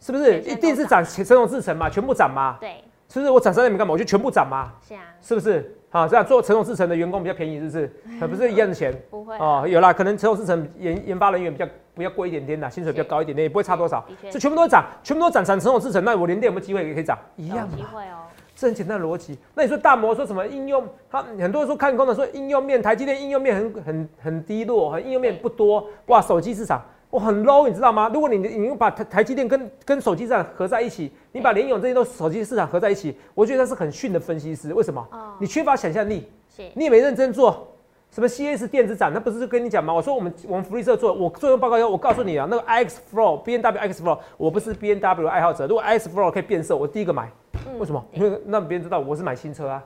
[0.04, 1.90] 是不是一定是涨成龙制成嘛？
[1.90, 2.58] 全部涨嘛？
[2.60, 3.94] 对，是不是我涨三你们干嘛？
[3.94, 4.74] 我就全部涨嘛？
[4.86, 5.74] 是啊，是不是？
[5.90, 7.94] 好，这样做成龙制成的员工比较便宜，是不是？
[8.20, 8.94] 可不是一样的钱？
[9.10, 14.04] 不会哦，有啦，可能成龙制成研研发人员比较比较贵一点点啦，薪水比较高一点点，也不会差多少。
[14.30, 17.18] 这全部都涨，全部都涨，涨成龙制成，那我连电有没有机会也可以涨？
[17.38, 18.28] 一样机会哦。
[18.58, 19.38] 这很简单的逻辑。
[19.56, 20.86] 那你说大摩说什么应用？
[21.10, 25.88] 他很多人说看空的，说应用面，台积电应用面很很很低落，很应用面不多。
[26.08, 26.84] 哇，手机市场。
[27.14, 28.10] 我很 low，你知道吗？
[28.12, 34.74] 如果你你用把台台积电跟跟手机市场合在一起，你把联勇这些都手机市场合在一起，我觉得他是很逊的分析师。
[34.74, 35.08] 为什么？
[35.40, 36.28] 你缺乏想象力，
[36.74, 37.68] 你也没认真做。
[38.14, 39.92] 什么 CS 电子展，他不是跟你讲吗？
[39.92, 45.66] 我说我们我们福利社做，我做完报告以后，我告诉你啊，那个 X Flow B N W X Flow，我不是 B N W 爱好者。
[45.66, 47.28] 如果 X Flow 可以变色，我第一个买。
[47.80, 48.06] 为什么？
[48.12, 49.84] 因为让别人知道我是买新车啊。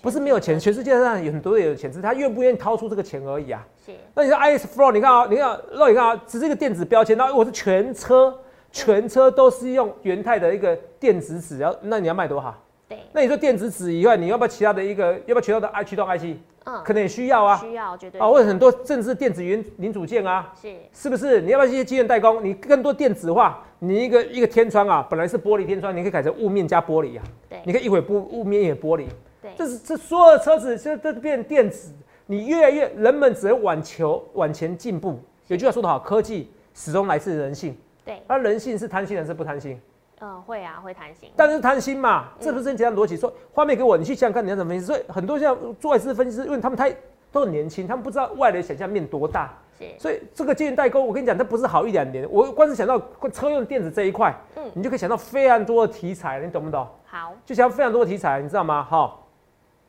[0.00, 3.62] 不是没有钱，全世界上有很多人有钱，只是他愿不愿意掏出这个钱而已啊。
[3.84, 3.92] 是。
[4.14, 8.34] 那你说 X Flow，你看啊，你看，那你看啊，只是一个电子标签，那我是全车，
[8.72, 12.54] 全车都是用元泰的一个电子纸，要那你要卖多好？
[12.88, 12.98] 对。
[13.12, 15.12] 那你说电子纸以外，你要不要其他的一个？
[15.26, 16.36] 要不要其他的 I 驱动 IC？
[16.64, 21.40] 嗯，可能也需要啊，需要绝对啊，或者很多甚至电子元零组件啊，是是不是？
[21.40, 22.44] 你要不要这些机电代工？
[22.44, 29.06] 你更多电子化，你一个一个天窗啊，本来是玻璃天窗，你可以改成雾面加玻璃啊，对，你可以一会不雾面也玻璃，
[29.40, 31.92] 对，这是这所有的车子现在都变电子，
[32.26, 35.20] 你越来越人们只能往求往前进步。
[35.46, 39.80] 有句话说得好，科技始终来自人性，对，而人性是贪心还是不贪心？
[40.20, 43.16] 嗯，会啊，会贪心，但是贪心嘛，这不是很简单逻辑？
[43.16, 44.86] 说画面给我，你去想想看你要怎么分析。
[44.86, 46.94] 所以很多像做外资分析师，因为他们太
[47.30, 49.52] 都很年轻，他们不知道外的想象面多大。
[49.98, 52.26] 所以这个晶圆代工，我跟你讲，它不是好一两年。
[52.30, 52.98] 我光是想到
[53.30, 56.88] 车用电子这一块，嗯，你就可以想到非常多的题材，你懂不懂？
[57.04, 58.82] 好，就想非常多的题材，你知道吗？
[58.82, 59.28] 好，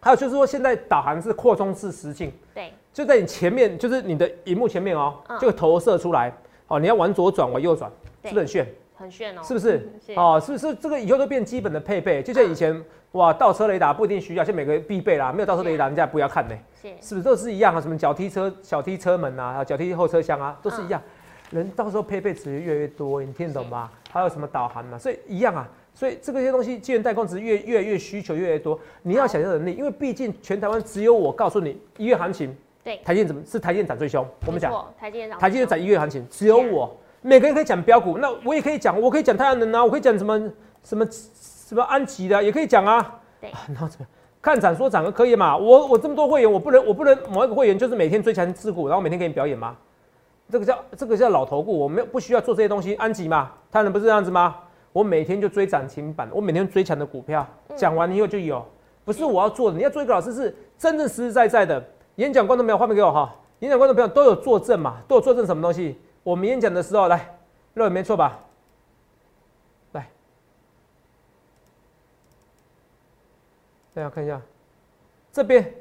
[0.02, 6.34] 还有就是说，现在导航是扩充式实境，对，就在你前面，就是你的荧幕前面哦，就投射出来。
[6.68, 7.90] 哦，你要往左转，往右转，
[8.24, 8.68] 是不是很炫？
[8.98, 9.90] 很炫哦，是不是？
[10.16, 12.24] 哦，是不是这个以后都变基本的配备？
[12.24, 15.32] 就像以前哇，倒车雷达不一定需要，现在每个必备啦。
[15.32, 16.56] 没有倒车雷达，人家不要看呢。
[16.82, 17.80] 是，是不是都是一样啊？
[17.80, 21.02] 什么脚踢车、小踢车门啊，脚踢后车厢啊，都是一样。
[21.52, 23.90] 人到时候配备只会越来越多，你听得懂吗？
[24.12, 24.98] 还有什么导航啊？
[24.98, 25.70] 所以一样啊。
[25.94, 28.80] 所以这个些东西，资源代工值越越来越需求越来越多。
[29.02, 32.56] 你要想象能力，因为毕竟全台湾只有我告诉你一月行情。
[32.84, 34.24] 对，台积电怎么是台积电涨最凶？
[34.46, 36.96] 我们讲台积电涨，台积电涨一月行情，只有我。
[37.28, 40.40] 每个人可以讲标股，那我也可以讲，我可以讲太阳能啊，我可以讲什么
[40.82, 43.20] 什么什么安吉的，也可以讲啊。
[43.42, 44.08] 对，然后怎么
[44.42, 45.58] 看涨说涨可以嘛？
[45.58, 49.76] 我我这么多会员，我不能我不能某一个会员就是每天追强自股，然后每天给你表演吗？
[50.50, 52.96] 这个叫这个叫老头股，我没有不需要做这些东西。
[52.96, 54.56] 安吉嘛，太阳能不是这样子吗？
[54.94, 58.66] 我每天就追涨停板，我每天追强的股票，讲完以后就有，
[59.04, 59.76] 不是我要做的。
[59.76, 61.86] 你要做一个老师是真正实实在在的
[62.16, 65.98] 演讲，观众朋友画面给我哈，演讲观众朋友都有作证嘛，都有作证什么东西？
[66.28, 67.26] 我们演讲的时候来，
[67.74, 68.38] 肉没错吧？
[69.94, 70.06] 来，
[73.94, 74.42] 大家看一下
[75.32, 75.74] 这边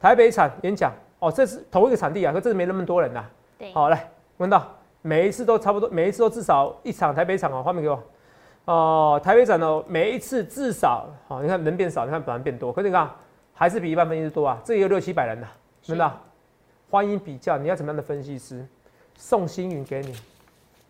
[0.00, 3.24] 台北场演讲哦，这是同一个场地啊，可这是没那么多人呐。
[3.56, 4.66] 对，好来问到
[5.00, 8.02] 每一次都差不多，每一次都至少一场台北场哦，画面给我
[8.64, 13.08] 哦，台北场呢每一次至少好，你看人变少，你看本来变多，可是你看
[13.54, 15.46] 还是比一般分析师多啊，这也有六七百人的，
[15.82, 16.12] 真的。
[16.90, 18.64] 欢迎比较，你要怎么样的分析师？
[19.16, 20.14] 送星云给你，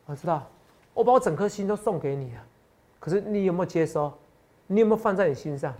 [0.04, 0.46] 我知道，
[0.92, 2.40] 我把我整颗心都送给你了，
[2.98, 4.12] 可是你有没有接收？
[4.66, 5.72] 你有没有放在你心上？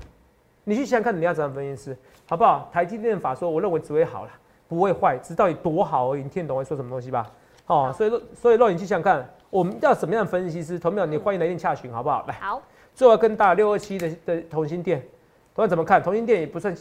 [0.65, 1.97] 你去想想看，你要怎样分析师，
[2.29, 2.71] 好不好？
[2.73, 4.31] 台积电法说，我认为只会好了，
[4.69, 6.23] 不会坏，知道有多好而已。
[6.23, 7.31] 你听懂我说什么东西吧？
[7.67, 10.79] 哦，所以说，所以让你去想想看，我们要什么样的分析师？
[10.79, 12.25] 同样，你欢迎来电洽询，好不好？
[12.27, 12.63] 来，好。
[12.95, 15.05] 最后跟大六二七的的同心店，
[15.55, 16.03] 同样怎么看？
[16.03, 16.75] 同心店也不算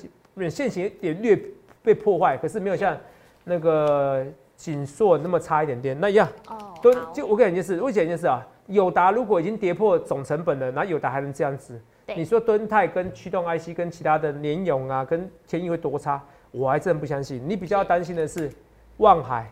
[0.50, 1.38] 现行也略
[1.84, 2.98] 被破坏，可是没有像
[3.46, 4.26] 那个。
[4.58, 6.74] 紧缩那么差一点点，那一样哦。
[6.82, 8.42] 都就我跟你讲一件事，我讲一件事啊。
[8.68, 11.78] 友达如果已经跌破总成本了，那友达还能这样子？
[12.16, 16.24] 你说敦泰跟驱动 IC 跟其他的联勇啊，跟天翼会多差？
[16.52, 17.44] 我还真不相信。
[17.46, 18.50] 你比较担心的是
[18.96, 19.52] 望海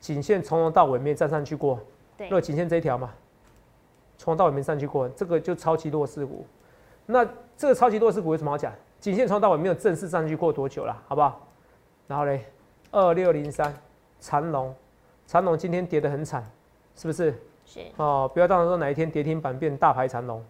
[0.00, 1.78] 颈线从头到尾没站上去过。
[2.16, 2.28] 对。
[2.28, 3.14] 若颈线这一条嘛，
[4.18, 6.44] 从头到尾没上去过，这个就超级弱势股。
[7.06, 7.24] 那
[7.56, 8.72] 这个超级弱势股有什么好讲？
[8.98, 11.46] 颈线从头到尾没有正式上去过多久了，好不好？
[12.08, 12.44] 然后嘞，
[12.92, 13.74] 二六零三。
[14.20, 14.72] 长龙，
[15.26, 16.48] 长龙今天跌得很惨，
[16.94, 17.34] 是不是？
[17.64, 20.44] 是哦，不要到时候哪一天跌停板变大牌长龙，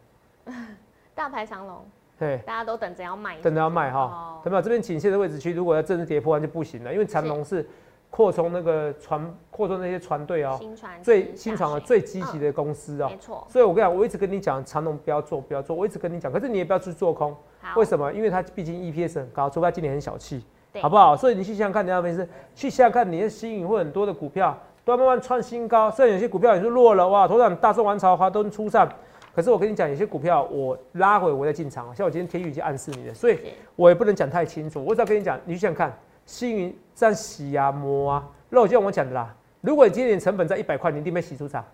[1.14, 1.78] 大牌长龙，
[2.18, 4.38] 对，大家都等着要卖，等着要卖哈。
[4.44, 4.60] 对吧？
[4.60, 7.66] 这边颈线的位置区，如果要正式跌破，那就不行了，因为长龙是
[8.10, 13.46] 扩充那个船，扩充那些船队哦，新船最新船啊最积极的公司哦，没错。
[13.48, 17.34] 所以我跟你讲，我一直跟你讲，长龙不要做，不要做，我一直跟你讲，可是你也不要去做空，
[17.76, 18.12] 为什么？
[18.12, 20.44] 因为它毕竟 EPS 很高，除非它今年很小气。
[20.80, 21.16] 好不好？
[21.16, 25.90] 所以你去想想看，你要没事去想想看，你的吸引会很多的股票都要慢慢创新高。
[25.90, 28.88] 虽然有些股票也是弱了，哇，头涨大宋王朝华东出上，
[29.34, 31.94] 可是我跟你讲，有些股票我拉回我再进场。
[31.94, 33.38] 像我今天天宇已经暗示你了，所以
[33.76, 34.82] 我也不能讲太清楚。
[34.84, 39.34] 我只要跟你讲，你去想看，新云在洗啊摸啊，那我就像我讲的啦。
[39.60, 41.64] 如果你今年成本在一百块，你一定被洗出场，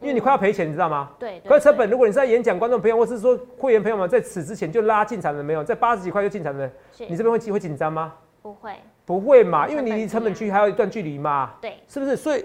[0.00, 1.10] 因为你快要赔钱，你知道吗？
[1.18, 1.40] 对。
[1.40, 5.62] 快成本，如果你在演讲观众朋友，或是说会员朋友们，在此之前就拉进场了没有？
[5.62, 6.70] 在八十几块就进场了，
[7.08, 8.14] 你这边会会紧张吗？
[8.44, 8.72] 不会，
[9.06, 9.66] 不会嘛？
[9.66, 11.52] 因为你离成本区还有一段距离嘛。
[11.62, 12.14] 对，是不是？
[12.14, 12.44] 所以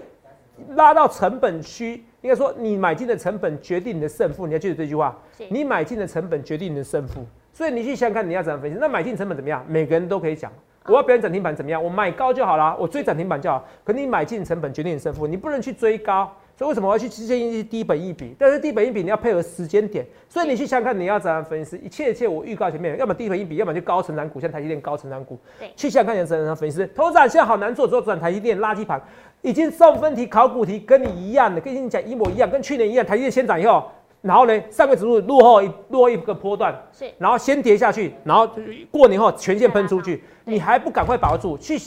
[0.70, 4.46] 拉到成本区，应该说你买进的成本决定你的胜负。
[4.46, 5.14] 你要记得这句话，
[5.50, 7.26] 你买进的成本决定你的胜负。
[7.52, 8.78] 所以你去想想看，你要怎样分析？
[8.80, 9.62] 那买进成本怎么样？
[9.68, 10.50] 每个人都可以讲。
[10.86, 11.84] 我要表演涨停板怎么样？
[11.84, 13.62] 我买高就好啦，我追涨停板就好。
[13.84, 16.34] 可你买进成本决定你胜负，你不能去追高。
[16.60, 18.36] 所以为什么我要去建议低本一比？
[18.38, 21.78] 但是低本一比你要配合时间点，所以你去想想看你要怎样分析？
[21.78, 25.38] 一切一切我预告前面，要么低本一比，要么就高成长股，像台积电高成长股。
[25.58, 26.86] 对，去想想看你要怎样分析？
[26.94, 29.00] 投资现在好难做，做转台积电垃圾盘，
[29.40, 38.46] 已经送分题考古题跟你一样的，跟你讲一模一样，跟去年一样，台积电先涨以后，然后呢上个指数落后一落后一个波段，是，然后先跌下去，然后
[38.90, 41.56] 过年后全线喷出去，你还不赶快把握住？
[41.56, 41.78] 去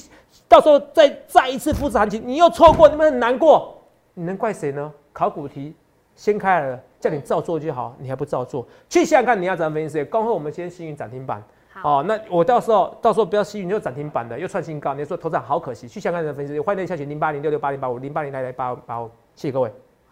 [0.48, 3.80] 到时候再再一次复制行情，你又错过，你们很难过，
[4.14, 4.92] 你能怪谁呢？
[5.12, 5.76] 考古题
[6.16, 8.66] 掀开了，叫你照做就好，你还不照做？
[8.88, 10.04] 去想想看你要怎么分析？
[10.06, 15.88] 刚好我们今天幸运涨停板，好，那我到时候到时候不要幸运就涨停板的，又创新高，你说头涨好可惜。
[15.88, 16.60] 去想想看怎么分析？
[16.60, 19.72] 欢迎下去零八零六六八零八五零八零来来八八五，谢谢各位。